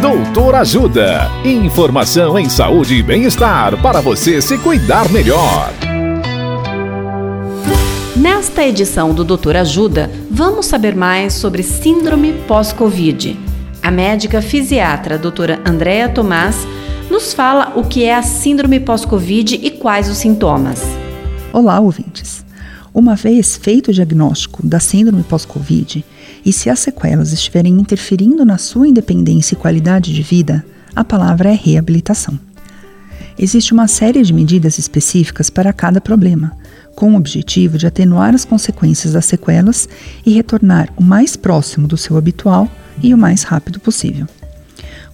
[0.00, 1.30] Doutor Ajuda.
[1.42, 5.72] Informação em saúde e bem-estar para você se cuidar melhor.
[8.14, 13.38] Nesta edição do Doutor Ajuda, vamos saber mais sobre síndrome pós-Covid.
[13.82, 16.66] A médica fisiatra doutora Andréa Tomás
[17.10, 20.82] nos fala o que é a síndrome pós-Covid e quais os sintomas.
[21.54, 22.45] Olá, ouvintes.
[22.96, 26.02] Uma vez feito o diagnóstico da síndrome pós-Covid
[26.42, 30.64] e se as sequelas estiverem interferindo na sua independência e qualidade de vida,
[30.94, 32.40] a palavra é reabilitação.
[33.38, 36.56] Existe uma série de medidas específicas para cada problema,
[36.94, 39.86] com o objetivo de atenuar as consequências das sequelas
[40.24, 42.66] e retornar o mais próximo do seu habitual
[43.02, 44.26] e o mais rápido possível.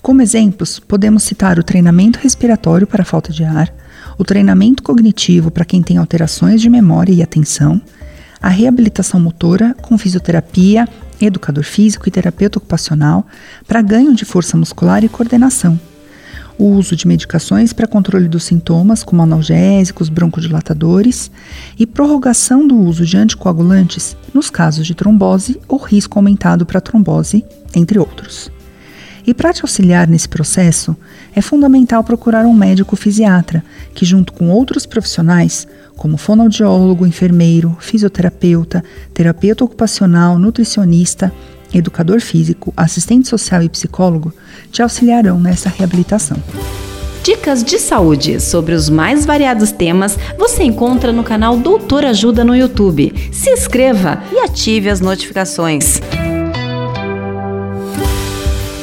[0.00, 3.74] Como exemplos, podemos citar o treinamento respiratório para falta de ar,
[4.18, 7.80] o treinamento cognitivo para quem tem alterações de memória e atenção,
[8.40, 10.88] a reabilitação motora com fisioterapia,
[11.20, 13.26] educador físico e terapeuta ocupacional
[13.66, 15.78] para ganho de força muscular e coordenação,
[16.58, 21.30] o uso de medicações para controle dos sintomas, como analgésicos, broncodilatadores,
[21.78, 27.44] e prorrogação do uso de anticoagulantes nos casos de trombose ou risco aumentado para trombose,
[27.74, 28.50] entre outros.
[29.26, 30.96] E para te auxiliar nesse processo,
[31.34, 38.82] é fundamental procurar um médico fisiatra que, junto com outros profissionais, como fonoaudiólogo, enfermeiro, fisioterapeuta,
[39.14, 41.32] terapeuta ocupacional, nutricionista,
[41.72, 44.32] educador físico, assistente social e psicólogo,
[44.70, 46.36] te auxiliarão nessa reabilitação.
[47.22, 52.56] Dicas de saúde sobre os mais variados temas você encontra no canal Doutor Ajuda no
[52.56, 53.14] YouTube.
[53.30, 56.00] Se inscreva e ative as notificações.